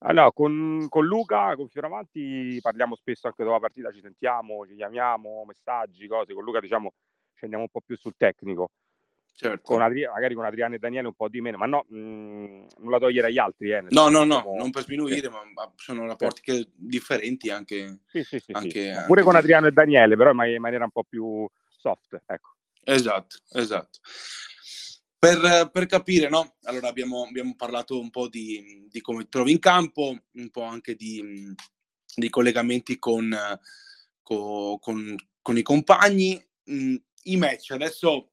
Allora, 0.00 0.30
con, 0.30 0.86
con, 0.88 1.04
Luca, 1.06 1.56
con 1.56 1.68
Fioravanti 1.68 2.58
parliamo 2.60 2.94
spesso 2.94 3.26
anche 3.26 3.42
dopo 3.42 3.54
la 3.54 3.60
partita, 3.60 3.92
ci 3.92 4.00
sentiamo, 4.00 4.64
ci 4.64 4.76
chiamiamo, 4.76 5.44
messaggi, 5.44 6.06
cose. 6.06 6.34
Con 6.34 6.44
Luca 6.44 6.60
diciamo 6.60 6.92
scendiamo 7.34 7.64
un 7.64 7.70
po' 7.70 7.80
più 7.80 7.96
sul 7.96 8.14
tecnico. 8.16 8.70
Certo. 9.40 9.62
Con 9.62 9.80
Adri- 9.82 10.04
magari 10.04 10.34
con 10.34 10.44
Adriano 10.44 10.74
e 10.74 10.78
Daniele 10.80 11.06
un 11.06 11.14
po' 11.14 11.28
di 11.28 11.40
meno, 11.40 11.58
ma 11.58 11.66
no, 11.66 11.86
mh, 11.88 11.96
mm, 11.96 12.66
non 12.78 12.90
la 12.90 12.98
togliere 12.98 13.28
agli 13.28 13.38
altri. 13.38 13.70
Eh, 13.70 13.84
no, 13.90 14.08
no, 14.08 14.24
no, 14.24 14.42
non 14.58 14.72
per 14.72 14.82
sminuire, 14.82 15.28
sì. 15.28 15.28
ma 15.28 15.72
sono 15.76 16.06
rapporti 16.08 16.40
che, 16.40 16.68
differenti 16.74 17.48
anche. 17.48 18.00
Sì, 18.06 18.24
sì, 18.24 18.40
sì, 18.40 18.50
anche, 18.50 18.70
sì. 18.70 18.88
Anche 18.88 19.06
Pure 19.06 19.22
con 19.22 19.36
Adriano 19.36 19.68
e 19.68 19.70
Daniele, 19.70 20.16
però 20.16 20.30
in 20.30 20.60
maniera 20.60 20.82
un 20.82 20.90
po' 20.90 21.04
più 21.04 21.48
soft, 21.68 22.20
ecco. 22.26 22.56
Esatto, 22.82 23.36
esatto. 23.52 24.00
Per, 25.16 25.70
per 25.72 25.86
capire, 25.86 26.28
no? 26.28 26.56
Allora 26.64 26.88
abbiamo, 26.88 27.22
abbiamo, 27.22 27.54
parlato 27.54 28.00
un 28.00 28.10
po' 28.10 28.28
di, 28.28 28.88
di, 28.90 29.00
come 29.00 29.28
trovi 29.28 29.52
in 29.52 29.60
campo, 29.60 30.16
un 30.32 30.50
po' 30.50 30.62
anche 30.62 30.96
di, 30.96 31.54
di 32.16 32.28
collegamenti 32.28 32.98
con, 32.98 33.32
con, 34.20 34.78
con, 34.80 35.16
con 35.40 35.56
i 35.56 35.62
compagni. 35.62 36.44
Mm, 36.72 36.96
I 37.22 37.36
match, 37.36 37.70
adesso 37.70 38.32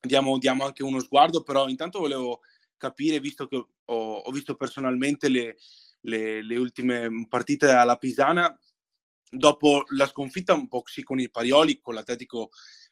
diamo, 0.00 0.38
diamo 0.38 0.64
anche 0.64 0.82
uno 0.82 1.00
sguardo, 1.00 1.42
però 1.42 1.68
intanto 1.68 1.98
volevo 1.98 2.40
capire, 2.76 3.20
visto 3.20 3.46
che 3.46 3.56
ho, 3.56 3.94
ho 4.16 4.30
visto 4.30 4.54
personalmente 4.54 5.28
le, 5.28 5.56
le, 6.02 6.42
le, 6.42 6.56
ultime 6.56 7.26
partite 7.28 7.70
alla 7.70 7.96
Pisana, 7.96 8.58
dopo 9.30 9.84
la 9.90 10.06
sconfitta 10.06 10.54
un 10.54 10.68
po' 10.68 10.82
sì 10.86 11.02
con 11.02 11.20
il 11.20 11.30
Parioli, 11.30 11.80
con 11.80 11.94
l'Atletico 11.94 12.50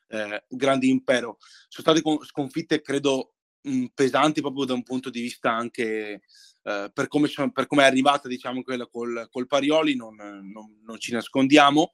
eh, 0.08 0.44
Grande 0.48 0.86
Impero, 0.86 1.38
sono 1.68 1.86
state 1.86 2.02
con, 2.02 2.22
sconfitte 2.24 2.82
credo 2.82 3.34
mh, 3.62 3.86
pesanti 3.94 4.40
proprio 4.40 4.66
da 4.66 4.74
un 4.74 4.82
punto 4.82 5.10
di 5.10 5.22
vista 5.22 5.50
anche 5.52 6.20
eh, 6.62 6.90
per, 6.92 7.08
come, 7.08 7.28
per 7.52 7.66
come 7.66 7.82
è 7.82 7.86
arrivata 7.86 8.28
diciamo 8.28 8.62
quella 8.62 8.86
col, 8.86 9.28
col 9.30 9.46
Parioli, 9.46 9.96
non, 9.96 10.14
non, 10.14 10.80
non 10.82 10.98
ci 10.98 11.12
nascondiamo. 11.12 11.90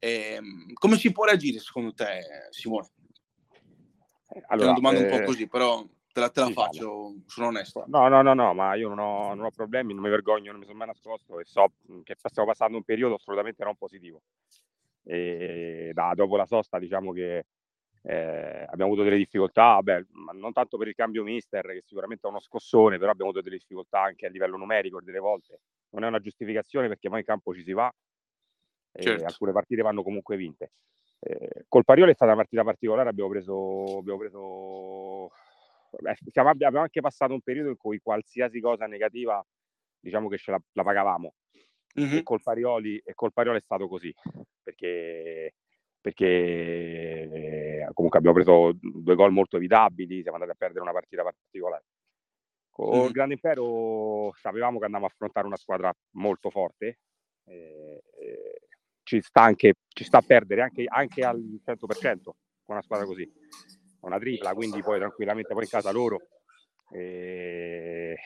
Eh, 0.00 0.40
come 0.74 0.96
si 0.96 1.10
può 1.10 1.24
reagire 1.24 1.58
secondo 1.58 1.92
te 1.92 2.20
Simone? 2.50 2.90
Allora, 4.48 4.68
è 4.68 4.70
una 4.70 4.72
domanda 4.72 5.00
eh, 5.00 5.02
un 5.04 5.08
po' 5.08 5.22
eh, 5.22 5.24
così, 5.24 5.48
però 5.48 5.84
te 6.12 6.20
la, 6.20 6.28
te 6.30 6.40
la 6.40 6.46
sì, 6.46 6.52
faccio, 6.52 6.84
no. 6.84 7.22
sono 7.26 7.46
onesto. 7.48 7.84
No, 7.86 8.08
no, 8.08 8.22
no, 8.22 8.34
no, 8.34 8.54
ma 8.54 8.74
io 8.74 8.88
non 8.88 8.98
ho, 8.98 9.34
non 9.34 9.46
ho, 9.46 9.50
problemi, 9.50 9.94
non 9.94 10.02
mi 10.02 10.10
vergogno, 10.10 10.50
non 10.50 10.60
mi 10.60 10.66
sono 10.66 10.78
mai 10.78 10.88
nascosto 10.88 11.40
e 11.40 11.44
so 11.44 11.72
che 12.02 12.14
stiamo 12.16 12.48
passando 12.48 12.76
un 12.76 12.84
periodo 12.84 13.14
assolutamente 13.14 13.64
non 13.64 13.76
positivo. 13.76 14.22
E 15.04 15.90
da, 15.94 16.12
dopo 16.14 16.36
la 16.36 16.44
sosta 16.44 16.78
diciamo 16.78 17.12
che 17.12 17.46
eh, 18.02 18.66
abbiamo 18.68 18.92
avuto 18.92 19.02
delle 19.02 19.16
difficoltà, 19.16 19.74
vabbè, 19.74 20.04
non 20.34 20.52
tanto 20.52 20.76
per 20.76 20.88
il 20.88 20.94
cambio 20.94 21.22
mister, 21.22 21.66
che 21.66 21.82
sicuramente 21.84 22.26
è 22.26 22.30
uno 22.30 22.40
scossone, 22.40 22.98
però 22.98 23.10
abbiamo 23.10 23.30
avuto 23.30 23.44
delle 23.44 23.58
difficoltà 23.58 24.02
anche 24.02 24.26
a 24.26 24.30
livello 24.30 24.56
numerico 24.56 25.00
delle 25.00 25.18
volte. 25.18 25.60
Non 25.90 26.04
è 26.04 26.06
una 26.08 26.20
giustificazione 26.20 26.88
perché 26.88 27.08
poi 27.08 27.20
in 27.20 27.24
campo 27.24 27.54
ci 27.54 27.62
si 27.62 27.72
va 27.72 27.92
e 28.92 29.02
certo. 29.02 29.24
alcune 29.24 29.52
partite 29.52 29.82
vanno 29.82 30.02
comunque 30.02 30.36
vinte. 30.36 30.72
Eh, 31.20 31.64
col 31.68 31.84
Pariolo 31.84 32.10
è 32.10 32.14
stata 32.14 32.32
una 32.32 32.40
partita 32.40 32.62
particolare, 32.62 33.08
abbiamo 33.08 33.30
preso, 33.30 33.98
abbiamo 33.98 34.18
preso 34.18 35.30
Beh, 35.90 36.16
siamo, 36.30 36.50
abbiamo 36.50 36.80
anche 36.80 37.00
passato 37.00 37.32
un 37.32 37.40
periodo 37.40 37.70
in 37.70 37.76
cui 37.76 37.98
qualsiasi 37.98 38.60
cosa 38.60 38.86
negativa 38.86 39.44
diciamo 39.98 40.28
che 40.28 40.36
ce 40.36 40.50
la, 40.50 40.60
la 40.72 40.82
pagavamo 40.82 41.32
mm-hmm. 41.98 42.18
e, 42.18 42.22
col 42.22 42.42
Parioli, 42.42 42.98
e 42.98 43.14
col 43.14 43.32
Parioli 43.32 43.58
è 43.58 43.62
stato 43.62 43.88
così 43.88 44.14
perché, 44.62 45.54
perché 46.00 46.26
eh, 46.26 47.88
comunque 47.94 48.18
abbiamo 48.18 48.36
preso 48.36 48.72
due 48.78 49.14
gol 49.14 49.32
molto 49.32 49.56
evitabili 49.56 50.20
siamo 50.20 50.36
andati 50.36 50.52
a 50.52 50.58
perdere 50.58 50.82
una 50.82 50.92
partita 50.92 51.22
particolare 51.22 51.84
con 52.70 52.90
mm-hmm. 52.90 53.06
il 53.06 53.12
Grande 53.12 53.34
Impero 53.34 54.32
sapevamo 54.34 54.78
che 54.78 54.84
andavamo 54.84 55.08
a 55.08 55.12
affrontare 55.12 55.46
una 55.46 55.56
squadra 55.56 55.92
molto 56.16 56.50
forte 56.50 56.98
ci 59.08 59.22
sta 59.22 59.40
anche 59.40 59.74
ci 59.88 60.04
sta 60.04 60.18
a 60.18 60.22
perdere 60.22 60.60
anche, 60.60 60.84
anche 60.86 61.24
al 61.24 61.40
100% 61.64 62.22
con 62.22 62.34
una 62.66 62.82
squadra 62.82 63.06
così 63.06 63.26
una 64.00 64.18
tripla, 64.18 64.54
quindi 64.54 64.82
poi 64.82 64.98
tranquillamente 64.98 65.54
poi 65.54 65.64
in 65.64 65.68
casa 65.68 65.90
loro. 65.90 66.18
E... 66.92 68.16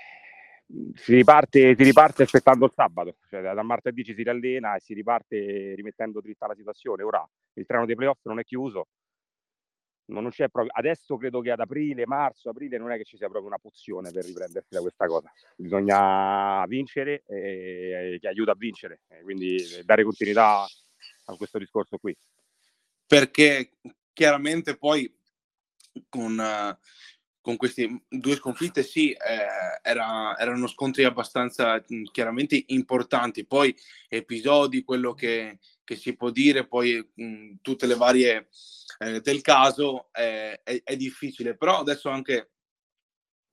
Si, 0.95 1.15
riparte, 1.15 1.75
si 1.77 1.83
riparte 1.83 2.23
aspettando 2.23 2.65
il 2.65 2.73
sabato, 2.75 3.17
cioè 3.29 3.43
da 3.43 3.62
martedì 3.62 4.05
ci 4.05 4.15
si 4.15 4.23
riallena 4.23 4.75
e 4.75 4.81
si 4.81 4.95
riparte 4.95 5.75
rimettendo 5.75 6.21
dritta 6.21 6.47
la 6.47 6.55
situazione. 6.55 7.03
Ora 7.03 7.27
il 7.55 7.67
treno 7.67 7.85
dei 7.85 7.95
playoff 7.95 8.21
non 8.25 8.39
è 8.39 8.45
chiuso, 8.45 8.89
non 10.21 10.31
c'è 10.31 10.49
proprio. 10.49 10.73
Adesso 10.75 11.16
credo 11.16 11.40
che 11.40 11.50
ad 11.50 11.61
aprile, 11.61 12.07
marzo, 12.07 12.50
aprile 12.50 12.78
non 12.78 12.90
è 12.90 12.97
che 12.97 13.04
ci 13.04 13.16
sia 13.16 13.28
proprio 13.28 13.49
una 13.49 13.59
pozione 13.59 14.11
per 14.11 14.25
riprendersi 14.25 14.69
da 14.71 14.81
questa 14.81 15.07
cosa. 15.07 15.33
Bisogna 15.57 16.64
vincere 16.66 17.23
e, 17.26 18.14
e 18.14 18.19
che 18.21 18.28
aiuta 18.28 18.52
a 18.52 18.57
vincere, 18.57 19.00
quindi 19.23 19.57
dare 19.85 20.04
continuità 20.04 20.64
a 21.25 21.37
questo 21.37 21.59
discorso 21.59 21.99
qui. 21.99 22.16
Perché 23.07 23.73
chiaramente 24.12 24.76
poi 24.76 25.12
con, 26.09 26.38
uh, 26.38 26.76
con 27.40 27.57
queste 27.57 28.04
due 28.09 28.37
sconfitte, 28.37 28.83
sì, 28.83 29.11
eh, 29.11 29.47
era, 29.83 30.37
erano 30.38 30.66
scontri 30.66 31.04
abbastanza 31.04 31.83
chiaramente 32.11 32.62
importanti. 32.69 33.45
Poi 33.45 33.75
episodi, 34.09 34.85
quello 34.85 35.12
che, 35.12 35.59
che 35.85 35.97
si 35.97 36.15
può 36.17 36.31
dire, 36.31 36.67
poi 36.67 37.07
mh, 37.15 37.55
tutte 37.61 37.87
le 37.87 37.95
varie 37.95 38.49
eh, 38.99 39.21
del 39.21 39.41
caso, 39.41 40.09
eh, 40.12 40.61
è, 40.62 40.83
è, 40.83 40.97
difficile. 40.97 41.57
Però 41.57 41.79
adesso 41.81 42.09
anche, 42.09 42.53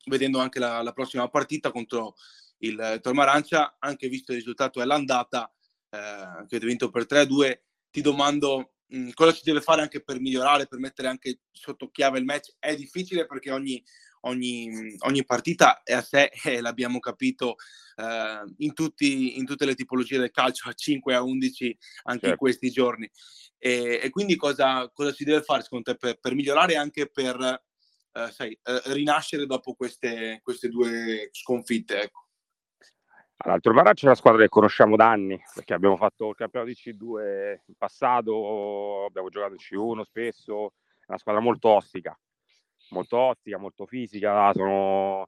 vedendo 0.06 0.40
anche 0.40 0.60
la, 0.60 0.82
la 0.82 0.94
prossima 0.94 1.28
partita 1.28 1.72
contro 1.72 2.16
il 2.60 3.00
Tormarancia, 3.02 3.78
anche 3.80 4.10
visto 4.10 4.32
il 4.32 4.38
risultato 4.38 4.80
dell'andata, 4.80 5.52
eh, 5.90 6.46
che 6.48 6.56
avete 6.56 6.66
vinto 6.66 6.90
per 6.90 7.06
3-2, 7.06 7.60
ti 7.92 8.02
domando 8.02 8.74
mh, 8.88 9.12
cosa 9.12 9.34
si 9.34 9.42
deve 9.44 9.62
fare 9.62 9.82
anche 9.82 10.02
per 10.02 10.20
migliorare, 10.20 10.68
per 10.68 10.80
mettere 10.80 11.08
anche 11.08 11.42
sotto 11.52 11.90
chiave 11.90 12.20
il 12.20 12.26
match. 12.26 12.56
È 12.60 12.76
difficile 12.76 13.26
perché 13.26 13.52
ogni, 13.52 13.84
ogni, 14.22 14.96
ogni 15.00 15.24
partita 15.26 15.82
è 15.84 15.94
a 15.94 16.02
sé 16.02 16.32
e 16.44 16.62
l'abbiamo 16.62 17.00
capito 17.00 17.56
eh, 17.96 18.54
in, 18.58 18.74
tutti, 18.74 19.38
in, 19.38 19.46
tutte 19.46 19.66
le 19.66 19.76
tipologie 19.76 20.18
del 20.18 20.32
calcio, 20.32 20.70
a 20.70 20.74
5 20.74 21.14
a 21.16 21.22
11 21.22 21.78
anche 22.04 22.20
certo. 22.20 22.28
in 22.28 22.38
questi 22.38 22.70
giorni. 22.70 23.10
E, 23.58 24.00
e 24.02 24.10
quindi 24.10 24.36
cosa, 24.36 24.90
cosa, 24.94 25.12
si 25.12 25.24
deve 25.24 25.42
fare 25.42 25.64
secondo 25.64 25.92
te 25.92 25.98
per, 25.98 26.20
per 26.20 26.34
migliorare 26.34 26.74
e 26.74 26.78
anche 26.78 27.10
per 27.10 27.62
eh, 28.12 28.32
sai, 28.32 28.58
eh, 28.64 28.82
rinascere 28.94 29.46
dopo 29.46 29.74
queste, 29.74 30.40
queste 30.42 30.70
due 30.70 31.30
sconfitte? 31.32 32.02
Ecco. 32.02 32.28
L'altro 33.46 33.74
Maraccio 33.74 34.04
è 34.04 34.08
una 34.08 34.18
squadra 34.18 34.42
che 34.42 34.50
conosciamo 34.50 34.98
da 34.98 35.10
anni, 35.10 35.42
perché 35.54 35.74
abbiamo 35.74 35.96
fatto 35.96 36.30
il 36.30 36.36
campionato 36.36 36.72
di 36.74 36.78
C2 36.78 37.60
in 37.68 37.74
passato, 37.78 39.06
abbiamo 39.06 39.30
giocato 39.30 39.54
in 39.54 39.60
C1 39.60 40.02
spesso, 40.02 40.74
è 41.00 41.06
una 41.08 41.18
squadra 41.18 41.42
molto 41.42 41.70
ostica, 41.70 42.20
molto 42.90 43.18
ostica, 43.18 43.58
molto 43.58 43.86
fisica, 43.86 44.52
sono, 44.54 45.28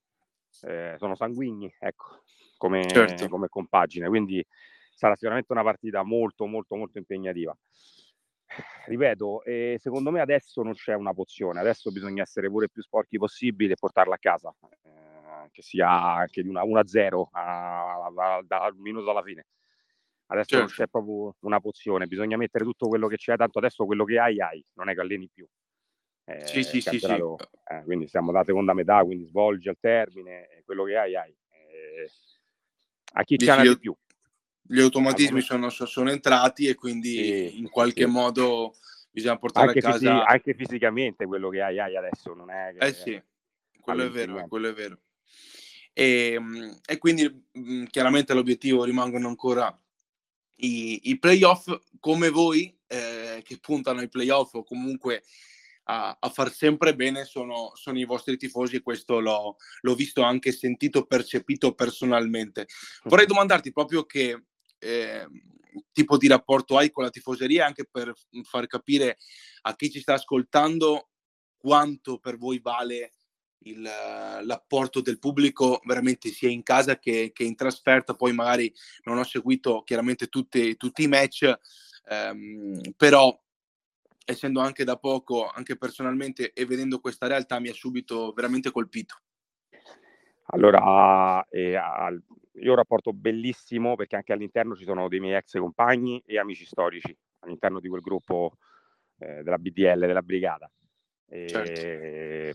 eh, 0.64 0.96
sono 0.98 1.16
sanguigni, 1.16 1.74
ecco, 1.80 2.24
come, 2.58 2.88
certo. 2.88 3.28
come 3.30 3.48
compagine, 3.48 4.08
quindi 4.08 4.46
sarà 4.94 5.16
sicuramente 5.16 5.52
una 5.52 5.64
partita 5.64 6.04
molto, 6.04 6.46
molto, 6.46 6.76
molto 6.76 6.98
impegnativa. 6.98 7.56
Ripeto, 8.86 9.44
eh, 9.44 9.78
secondo 9.80 10.12
me 10.12 10.20
adesso 10.20 10.62
non 10.62 10.74
c'è 10.74 10.94
una 10.94 11.14
pozione, 11.14 11.60
adesso 11.60 11.92
bisogna 11.92 12.24
essere 12.24 12.50
pure 12.50 12.70
più 12.70 12.82
sporchi 12.82 13.18
possibile 13.18 13.74
e 13.74 13.78
portarla 13.78 14.16
a 14.16 14.20
casa. 14.20 14.54
Eh, 14.84 15.12
che 15.52 15.62
sia 15.62 15.90
anche 15.90 16.44
di 16.44 16.50
una 16.50 16.64
1-0 16.64 17.30
dal 18.46 18.76
minuto 18.78 19.10
alla 19.10 19.24
fine. 19.24 19.46
Adesso 20.28 20.50
certo. 20.50 20.66
non 20.66 20.74
c'è 20.74 20.88
proprio 20.88 21.36
una 21.42 21.60
pozione, 21.60 22.08
bisogna 22.08 22.38
mettere 22.38 22.64
tutto 22.64 22.88
quello 22.88 23.08
che 23.08 23.18
c'è, 23.18 23.36
tanto 23.36 23.60
adesso 23.60 23.86
quello 23.86 24.06
che 24.06 24.18
hai 24.18 24.40
hai, 24.40 24.64
non 24.76 24.88
è 24.88 24.94
che 24.94 25.02
alleni 25.02 25.30
più. 25.32 25.46
Eh, 26.26 26.46
sì, 26.46 26.64
sì, 26.64 26.82
sì, 26.82 27.00
sì. 27.00 27.12
Eh, 27.12 27.84
quindi 27.84 28.08
siamo 28.08 28.32
alla 28.32 28.44
seconda 28.44 28.74
metà, 28.74 29.04
quindi 29.04 29.26
svolgi 29.26 29.70
al 29.70 29.78
termine, 29.80 30.62
quello 30.66 30.84
che 30.84 30.98
hai 30.98 31.16
hai. 31.16 31.36
Eh, 31.50 32.10
a 33.14 33.24
chi 33.24 33.38
c'è 33.38 33.62
di 33.62 33.80
più. 33.80 33.96
Gli 34.62 34.80
automatismi 34.80 35.42
sono, 35.42 35.70
sono, 35.70 36.12
entrati 36.12 36.68
e 36.68 36.76
quindi 36.76 37.14
sì, 37.14 37.60
in 37.60 37.70
qualche 37.70 38.06
sì. 38.06 38.10
modo 38.10 38.74
bisogna 39.10 39.38
portare 39.38 39.68
anche 39.68 39.80
a 39.80 39.82
casa... 39.82 39.98
Fisi- 39.98 40.08
anche 40.08 40.54
fisicamente 40.54 41.26
quello 41.26 41.50
che 41.50 41.62
hai 41.62 41.80
hai 41.80 41.98
adesso, 41.98 42.34
non 42.34 42.50
è 42.52 42.74
che... 42.78 42.86
Eh 42.86 42.94
sì, 42.94 43.22
quello 43.82 44.06
è 44.06 44.10
vero, 44.10 44.48
quello 44.48 44.70
è 44.70 44.74
vero. 44.74 45.00
E, 45.94 46.34
ehm, 46.34 46.80
e 46.86 46.98
quindi 46.98 47.26
mh, 47.26 47.60
mhmm, 47.60 47.86
chiaramente 47.88 48.34
l'obiettivo 48.34 48.84
rimangono 48.84 49.28
ancora 49.28 49.78
i, 50.58 51.10
i 51.10 51.20
playoff 51.20 51.68
come 52.00 52.30
voi 52.30 52.74
eh, 52.88 53.42
che 53.44 53.58
puntano 53.60 54.00
ai 54.00 54.10
playoff 54.10 54.54
o 54.54 54.64
comunque 54.64 55.24
a, 55.84 56.18
a 56.20 56.30
far 56.30 56.52
sempre 56.52 56.96
bene 56.96 57.26
sono, 57.26 57.72
sono, 57.76 58.00
i 58.00 58.06
vostri 58.06 58.38
tifosi 58.38 58.78
e 58.78 58.82
questo 58.82 59.20
l'ho, 59.20 59.56
l'ho 59.82 59.96
visto 59.96 60.22
anche 60.22 60.52
sentito, 60.52 61.06
percepito 61.06 61.74
personalmente. 61.74 62.68
Vorrei 63.04 63.26
domandarti 63.26 63.72
proprio 63.72 64.06
che 64.06 64.44
eh, 64.78 65.28
tipo 65.92 66.18
di 66.18 66.28
rapporto 66.28 66.78
hai 66.78 66.92
con 66.92 67.04
la 67.04 67.10
tifoseria 67.10 67.66
anche 67.66 67.88
per 67.90 68.14
far 68.44 68.68
capire 68.68 69.18
a 69.62 69.76
chi 69.76 69.90
ci 69.90 70.02
sta 70.02 70.14
ascoltando 70.14 71.10
quanto 71.58 72.18
per 72.18 72.38
voi 72.38 72.60
vale 72.60 73.14
il, 73.64 73.82
l'apporto 73.82 75.02
del 75.02 75.20
pubblico 75.20 75.82
veramente 75.84 76.30
sia 76.30 76.50
in 76.50 76.64
casa 76.64 76.98
che, 76.98 77.32
che, 77.34 77.44
in 77.44 77.56
trasferta. 77.56 78.16
Poi 78.16 78.34
magari 78.34 78.74
non 79.04 79.18
ho 79.18 79.24
seguito 79.24 79.84
chiaramente 79.84 80.28
tutti, 80.28 80.76
tutti 80.78 81.04
i 81.04 81.08
match, 81.08 81.54
ehm, 82.10 82.94
però 82.98 83.38
essendo 84.32 84.60
anche 84.60 84.84
da 84.84 84.98
poco, 84.98 85.48
anche 85.48 85.78
personalmente 85.78 86.52
e 86.54 86.66
vedendo 86.66 87.00
questa 87.00 87.28
realtà, 87.28 87.60
mi 87.60 87.70
ha 87.70 87.74
subito 87.74 88.32
veramente 88.34 88.72
colpito. 88.72 89.16
Allora, 90.54 91.46
eh, 91.50 91.72
io 91.72 91.80
ho 91.80 92.70
un 92.70 92.76
rapporto 92.76 93.14
bellissimo 93.14 93.96
perché 93.96 94.18
anche 94.18 94.34
all'interno 94.34 94.76
ci 94.76 94.84
sono 94.84 95.08
dei 95.08 95.20
miei 95.20 95.36
ex 95.36 95.58
compagni 95.58 96.22
e 96.26 96.38
amici 96.38 96.66
storici 96.66 97.16
all'interno 97.40 97.80
di 97.80 97.88
quel 97.88 98.02
gruppo 98.02 98.58
eh, 99.20 99.44
della 99.44 99.58
BDL, 99.58 100.00
della 100.00 100.22
brigata. 100.22 100.70
Certo. 101.32 101.82
Ehm, 101.82 102.54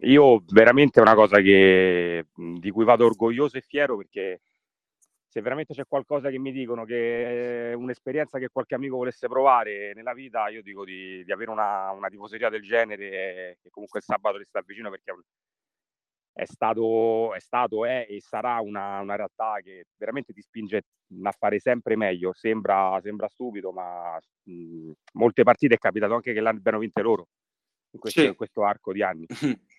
io 0.00 0.42
veramente 0.48 0.98
è 0.98 1.02
una 1.02 1.14
cosa 1.14 1.40
che, 1.40 2.26
di 2.34 2.70
cui 2.70 2.84
vado 2.84 3.06
orgoglioso 3.06 3.56
e 3.56 3.60
fiero 3.60 3.96
perché 3.96 4.40
se 5.30 5.40
veramente 5.42 5.74
c'è 5.74 5.84
qualcosa 5.86 6.28
che 6.28 6.40
mi 6.40 6.50
dicono 6.50 6.84
che 6.84 7.70
è 7.70 7.72
un'esperienza 7.74 8.40
che 8.40 8.48
qualche 8.48 8.74
amico 8.74 8.96
volesse 8.96 9.28
provare 9.28 9.94
nella 9.94 10.12
vita, 10.12 10.48
io 10.48 10.60
dico 10.60 10.84
di, 10.84 11.22
di 11.24 11.30
avere 11.30 11.52
una, 11.52 11.92
una, 11.92 12.08
tifoseria 12.08 12.48
del 12.48 12.62
genere 12.62 13.58
che 13.62 13.70
comunque 13.70 14.00
il 14.00 14.04
sabato 14.04 14.38
ti 14.38 14.44
sta 14.44 14.60
vicino 14.66 14.90
perché 14.90 15.14
è 16.32 16.44
stato, 16.46 17.32
è 17.32 17.38
stato 17.38 17.84
è 17.84 18.06
e 18.08 18.20
sarà 18.20 18.58
una, 18.60 18.98
una, 18.98 19.14
realtà 19.14 19.60
che 19.62 19.84
veramente 19.96 20.32
ti 20.32 20.42
spinge 20.42 20.82
a 21.22 21.32
fare 21.38 21.60
sempre 21.60 21.94
meglio. 21.96 22.32
Sembra, 22.32 22.98
sembra 23.00 23.28
stupido, 23.28 23.70
ma 23.70 24.18
mh, 24.44 24.90
molte 25.12 25.44
partite 25.44 25.74
è 25.74 25.78
capitato 25.78 26.14
anche 26.14 26.32
che 26.32 26.40
l'abbiano 26.40 26.78
vinte 26.78 27.02
loro 27.02 27.28
in 27.92 28.00
questo, 28.00 28.20
sì. 28.20 28.26
in 28.26 28.34
questo 28.34 28.64
arco 28.64 28.92
di 28.92 29.02
anni. 29.02 29.26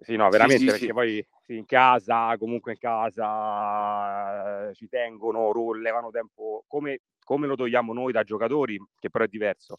Sì, 0.00 0.16
no, 0.16 0.28
veramente, 0.28 0.64
sì, 0.72 0.78
sì, 0.78 0.86
perché 0.86 0.92
poi 0.92 1.26
in 1.56 1.64
casa, 1.64 2.36
comunque 2.38 2.72
in 2.72 2.78
casa, 2.78 4.68
eh, 4.68 4.74
ci 4.74 4.88
tengono, 4.88 5.52
levano 5.72 6.10
tempo, 6.10 6.64
come, 6.66 7.00
come, 7.24 7.46
lo 7.46 7.56
togliamo 7.56 7.92
noi 7.92 8.12
da 8.12 8.22
giocatori, 8.22 8.78
che 8.98 9.10
però 9.10 9.24
è 9.24 9.28
diverso, 9.28 9.74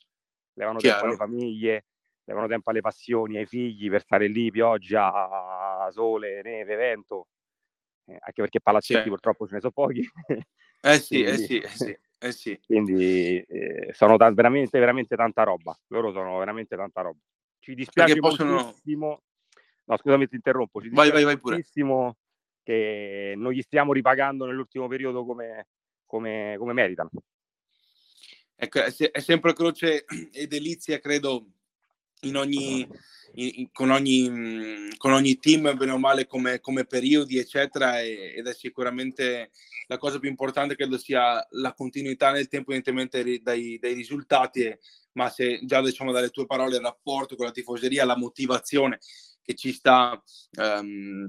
levano 0.54 0.80
Chiaro. 0.80 1.02
tempo 1.02 1.08
alle 1.08 1.18
famiglie, 1.18 1.86
devono 2.24 2.48
tempo 2.48 2.72
alle 2.72 2.82
passioni, 2.82 3.38
ai 3.38 3.46
figli 3.46 3.90
per 3.90 4.02
stare 4.02 4.28
lì, 4.28 4.50
pioggia, 4.50 5.88
sole, 5.92 6.42
neve, 6.42 6.76
vento, 6.76 7.28
eh, 8.06 8.14
anche 8.20 8.42
perché 8.42 8.60
palazzetti 8.60 9.10
purtroppo 9.10 9.48
ce 9.48 9.56
ne 9.56 9.60
sono 9.60 9.74
pochi. 9.74 10.02
Eh 10.80 11.00
sì, 11.00 11.24
eh 11.24 11.38
sì, 11.38 11.58
eh 11.58 11.68
sì, 11.70 11.98
eh 12.20 12.32
sì. 12.32 12.60
Quindi 12.64 13.42
eh, 13.42 13.90
sono 13.92 14.16
ta- 14.16 14.32
veramente, 14.32 14.78
veramente 14.80 15.16
tanta 15.16 15.44
roba. 15.44 15.78
Loro 15.88 16.12
sono 16.12 16.38
veramente 16.38 16.78
tanta 16.78 17.02
roba. 17.02 17.20
Ci 17.60 17.74
dispiace 17.74 18.20
possono... 18.20 18.54
moltissimo. 18.54 19.24
No, 19.88 19.98
scusami, 19.98 20.28
ti 20.28 20.36
interrompo. 20.36 20.82
Ci 20.82 20.90
vai, 20.90 21.12
vai, 21.12 21.24
vai 21.24 21.40
pure. 21.40 21.64
che 22.62 23.34
non 23.38 23.54
gli 23.54 23.62
stiamo 23.62 23.94
ripagando 23.94 24.46
nell'ultimo 24.46 24.88
periodo 24.88 25.26
come, 25.26 25.68
come, 26.06 26.56
come 26.58 26.74
meritano. 26.74 27.10
Ecco, 28.56 28.80
è, 28.84 29.20
sempre 29.20 29.54
croce 29.54 30.04
e 30.34 30.48
delizia, 30.48 31.00
credo, 31.00 31.48
in 32.22 32.36
ogni, 32.36 32.86
in, 33.36 33.72
con, 33.72 33.92
ogni, 33.92 34.90
con 34.98 35.14
ogni 35.14 35.38
team, 35.38 35.78
bene 35.78 35.92
o 35.92 35.98
male, 35.98 36.28
come, 36.28 36.60
come 36.60 36.86
periodi, 36.86 37.38
eccetera, 37.38 38.02
e, 38.02 38.34
ed 38.36 38.48
è 38.48 38.54
sicuramente 38.54 39.52
la 39.86 39.98
cosa 39.98 40.20
più 40.20 40.28
importante, 40.28 40.76
credo 40.76 40.98
sia 40.98 41.46
la 41.52 41.74
continuità 41.74 42.32
nel 42.32 42.50
tempo, 42.50 42.72
evidentemente 42.72 43.40
dai, 43.42 43.78
dai 43.80 43.94
risultati, 43.94 44.76
ma 45.14 45.30
se 45.30 45.62
già 45.64 45.82
diciamo 45.82 46.12
dalle 46.12 46.30
tue 46.30 46.46
parole 46.46 46.76
il 46.76 46.82
rapporto 46.82 47.38
con 47.38 47.46
la 47.46 47.52
tifoseria, 47.52 48.04
la 48.04 48.18
motivazione 48.18 49.00
che 49.48 49.56
ci 49.56 49.72
sta 49.72 50.22
um, 50.58 51.26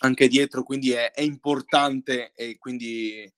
anche 0.00 0.28
dietro, 0.28 0.62
quindi 0.62 0.90
è, 0.90 1.10
è 1.10 1.22
importante 1.22 2.32
e 2.34 2.58
quindi 2.58 3.22
eh, 3.22 3.32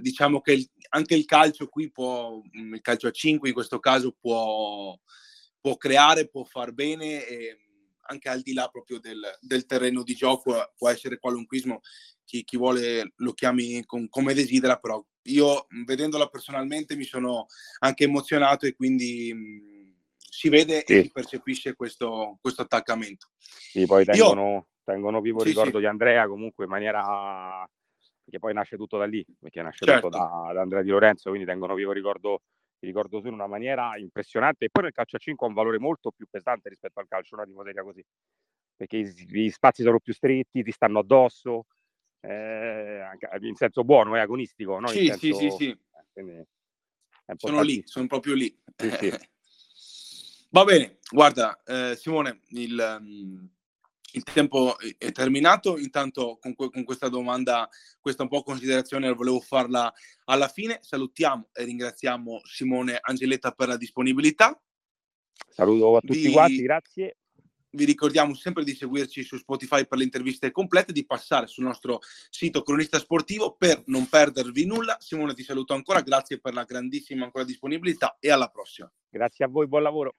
diciamo 0.00 0.42
che 0.42 0.52
il, 0.52 0.70
anche 0.90 1.14
il 1.14 1.24
calcio 1.24 1.66
qui 1.68 1.90
può, 1.90 2.42
mm, 2.42 2.74
il 2.74 2.80
calcio 2.82 3.06
a 3.06 3.10
5 3.10 3.48
in 3.48 3.54
questo 3.54 3.78
caso 3.78 4.14
può, 4.20 4.94
può 5.58 5.78
creare, 5.78 6.28
può 6.28 6.44
far 6.44 6.72
bene 6.72 7.26
e 7.26 7.56
mm, 7.56 7.86
anche 8.08 8.28
al 8.28 8.42
di 8.42 8.52
là 8.52 8.68
proprio 8.68 9.00
del, 9.00 9.22
del 9.40 9.64
terreno 9.64 10.02
di 10.02 10.14
gioco 10.14 10.74
può 10.76 10.90
essere 10.90 11.18
qualunquismo, 11.18 11.80
chi, 12.26 12.44
chi 12.44 12.58
vuole 12.58 13.14
lo 13.16 13.32
chiami 13.32 13.82
con, 13.86 14.10
come 14.10 14.34
desidera, 14.34 14.76
però 14.76 15.02
io 15.22 15.68
mm, 15.74 15.84
vedendola 15.84 16.26
personalmente 16.26 16.96
mi 16.96 17.04
sono 17.04 17.46
anche 17.78 18.04
emozionato 18.04 18.66
e 18.66 18.74
quindi 18.74 19.76
si 20.38 20.48
vede 20.50 20.84
sì. 20.86 20.98
e 20.98 21.02
si 21.02 21.10
percepisce 21.10 21.74
questo, 21.74 22.38
questo 22.40 22.62
attaccamento. 22.62 23.30
Sì, 23.38 23.84
poi 23.86 24.04
tengono, 24.04 24.50
io, 24.52 24.66
tengono 24.84 25.20
vivo 25.20 25.38
il 25.38 25.42
sì, 25.42 25.48
ricordo 25.48 25.72
sì. 25.72 25.78
di 25.80 25.86
Andrea 25.86 26.28
comunque 26.28 26.62
in 26.62 26.70
maniera 26.70 27.68
perché 28.22 28.38
poi 28.38 28.54
nasce 28.54 28.76
tutto 28.76 28.98
da 28.98 29.04
lì, 29.04 29.24
perché 29.40 29.62
nasce 29.62 29.84
certo. 29.84 30.10
tutto 30.10 30.18
da, 30.18 30.52
da, 30.52 30.60
Andrea 30.60 30.82
Di 30.82 30.90
Lorenzo, 30.90 31.30
quindi 31.30 31.46
tengono 31.46 31.74
vivo 31.74 31.90
ricordo, 31.90 32.42
il 32.78 32.88
ricordo 32.88 33.20
su 33.20 33.26
in 33.26 33.32
una 33.32 33.48
maniera 33.48 33.96
impressionante 33.96 34.66
e 34.66 34.68
poi 34.70 34.84
nel 34.84 34.92
calcio 34.92 35.16
a 35.16 35.18
5 35.18 35.44
ha 35.44 35.48
un 35.48 35.56
valore 35.56 35.80
molto 35.80 36.12
più 36.12 36.26
pesante 36.30 36.68
rispetto 36.68 37.00
al 37.00 37.08
calcio, 37.08 37.34
una 37.34 37.44
tifoseria 37.44 37.82
così, 37.82 38.04
perché 38.76 38.98
gli 39.00 39.50
spazi 39.50 39.82
sono 39.82 39.98
più 39.98 40.12
stretti, 40.12 40.62
ti 40.62 40.70
stanno 40.70 41.00
addosso, 41.00 41.64
eh, 42.20 43.02
in 43.40 43.56
senso 43.56 43.82
buono, 43.82 44.14
è 44.14 44.20
agonistico, 44.20 44.78
no? 44.78 44.86
Sì, 44.86 45.06
senso, 45.06 45.18
sì, 45.18 45.34
sì, 45.34 45.50
sì. 45.50 45.78
Eh, 46.12 46.46
sono 47.34 47.62
lì, 47.62 47.82
sono 47.86 48.06
proprio 48.06 48.34
lì. 48.34 48.56
Sì, 48.76 48.90
sì. 48.90 49.10
Va 50.50 50.64
bene, 50.64 50.98
guarda 51.10 51.60
eh, 51.64 51.96
Simone, 51.96 52.40
il... 52.48 52.98
Um 53.00 53.50
il 54.12 54.22
tempo 54.22 54.76
è 54.78 55.12
terminato, 55.12 55.76
intanto 55.76 56.38
con, 56.40 56.54
con, 56.54 56.84
questa 56.84 57.08
domanda, 57.08 57.68
questa 58.00 58.22
un 58.22 58.28
po' 58.28 58.42
considerazione 58.42 59.12
volevo 59.12 59.40
farla 59.40 59.92
alla 60.24 60.48
fine. 60.48 60.78
Salutiamo 60.80 61.48
e 61.52 61.64
ringraziamo 61.64 62.40
Simone 62.44 62.98
Angeletta 63.00 63.50
per 63.50 63.68
la 63.68 63.76
disponibilità. 63.76 64.58
Saluto 65.48 65.96
a 65.96 66.00
tutti 66.00 66.26
vi, 66.26 66.32
quanti, 66.32 66.62
grazie. 66.62 67.16
Vi 67.70 67.84
ricordiamo 67.84 68.34
sempre 68.34 68.64
di 68.64 68.74
seguirci 68.74 69.22
su 69.22 69.36
Spotify 69.36 69.86
per 69.86 69.98
le 69.98 70.04
interviste 70.04 70.50
complete, 70.50 70.92
di 70.92 71.04
passare 71.04 71.46
sul 71.46 71.64
nostro 71.64 72.00
sito 72.30 72.62
cronista 72.62 72.98
sportivo 72.98 73.56
per 73.56 73.82
non 73.86 74.08
perdervi 74.08 74.64
nulla. 74.64 74.96
Simone 75.00 75.34
ti 75.34 75.42
saluto 75.42 75.74
ancora, 75.74 76.00
grazie 76.00 76.40
per 76.40 76.54
la 76.54 76.64
grandissima 76.64 77.24
ancora 77.24 77.44
disponibilità 77.44 78.16
e 78.18 78.30
alla 78.30 78.48
prossima. 78.48 78.90
Grazie 79.10 79.44
a 79.44 79.48
voi, 79.48 79.66
buon 79.66 79.82
lavoro. 79.82 80.14